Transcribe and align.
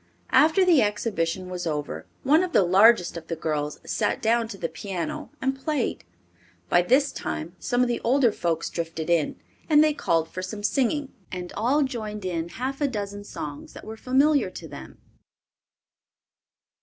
After 0.31 0.65
the 0.65 0.81
exhibition 0.81 1.47
was 1.47 1.67
over 1.67 2.07
one 2.23 2.41
of 2.41 2.53
the 2.53 2.63
largest 2.63 3.17
of 3.17 3.27
the 3.27 3.35
girls 3.35 3.79
sat 3.85 4.19
down 4.19 4.47
to 4.47 4.57
the 4.57 4.67
piano 4.67 5.29
and 5.39 5.55
played. 5.55 6.05
By 6.69 6.81
this 6.81 7.11
time 7.11 7.55
some 7.59 7.83
of 7.83 7.87
the 7.87 8.01
older 8.03 8.31
folks 8.31 8.71
drifted 8.71 9.11
in, 9.11 9.35
and 9.69 9.83
they 9.83 9.93
called 9.93 10.27
for 10.27 10.41
some 10.41 10.63
singing, 10.63 11.13
and 11.31 11.53
all 11.53 11.83
joined 11.83 12.25
in 12.25 12.49
half 12.49 12.81
a 12.81 12.87
dozen 12.87 13.23
songs 13.25 13.73
that 13.73 13.85
were 13.85 13.95
familiar 13.95 14.49
to 14.49 14.67
them. 14.67 14.97